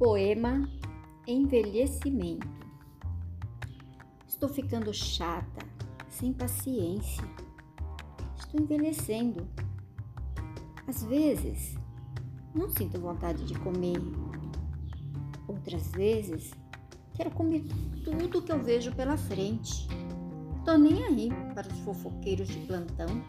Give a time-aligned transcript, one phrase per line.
[0.00, 0.66] Poema
[1.26, 2.48] Envelhecimento.
[4.26, 5.60] Estou ficando chata,
[6.08, 7.22] sem paciência.
[8.38, 9.46] Estou envelhecendo.
[10.88, 11.76] Às vezes,
[12.54, 14.00] não sinto vontade de comer.
[15.46, 16.50] Outras vezes,
[17.12, 17.62] quero comer
[18.02, 19.86] tudo que eu vejo pela frente.
[20.64, 23.22] Tô nem aí para os fofoqueiros de plantão.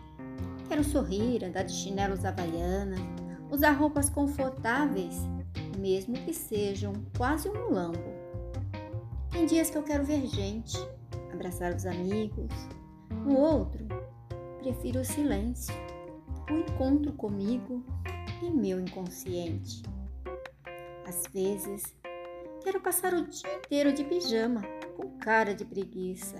[0.69, 3.01] Quero sorrir, andar de chinelos havaianas,
[3.51, 5.17] usar roupas confortáveis
[5.77, 7.99] mesmo que sejam quase um mulambo.
[9.31, 10.77] Tem dias que eu quero ver gente,
[11.33, 12.51] abraçar os amigos.
[13.25, 13.87] No outro,
[14.59, 15.73] prefiro o silêncio,
[16.49, 17.83] o encontro comigo
[18.41, 19.83] e meu inconsciente.
[21.05, 21.95] Às vezes,
[22.63, 24.61] quero passar o dia inteiro de pijama,
[24.95, 26.39] com cara de preguiça.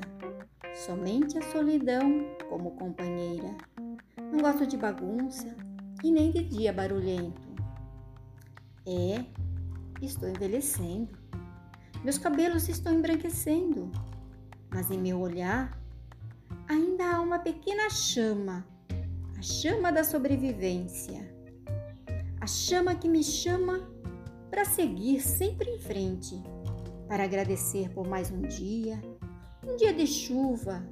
[0.73, 3.55] Somente a solidão como companheira.
[4.31, 5.55] Não gosto de bagunça
[6.03, 7.50] e nem de dia barulhento.
[8.85, 9.23] É,
[10.01, 11.09] estou envelhecendo.
[12.03, 13.91] Meus cabelos estão embranquecendo,
[14.71, 15.79] mas em meu olhar
[16.67, 18.65] ainda há uma pequena chama,
[19.37, 21.29] a chama da sobrevivência.
[22.39, 23.87] A chama que me chama
[24.49, 26.41] para seguir sempre em frente,
[27.07, 28.99] para agradecer por mais um dia,
[29.67, 30.83] um dia de chuva,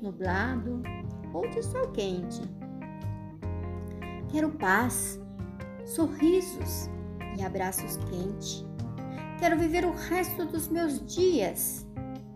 [0.00, 0.82] nublado
[1.32, 2.42] ou de sol quente.
[4.30, 5.20] Quero paz,
[5.84, 6.88] sorrisos,
[7.38, 8.64] e abraços quentes.
[9.38, 11.86] Quero viver o resto dos meus dias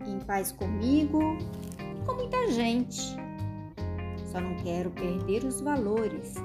[0.05, 1.37] em paz comigo
[1.79, 3.15] e com muita gente.
[4.31, 6.35] Só não quero perder os valores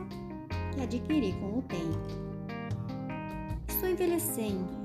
[0.72, 2.24] que adquiri com o tempo.
[3.68, 4.84] Estou envelhecendo.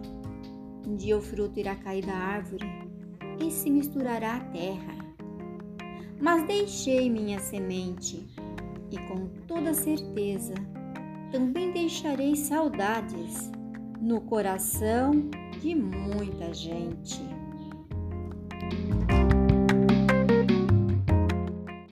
[0.88, 2.68] Um dia o fruto irá cair da árvore
[3.40, 4.98] e se misturará à terra.
[6.20, 8.28] Mas deixei minha semente
[8.92, 10.56] e com toda certeza
[11.32, 13.52] também deixarei saudades
[14.00, 15.30] no coração
[15.62, 17.20] de muita gente.